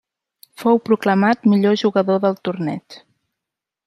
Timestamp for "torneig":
2.49-2.99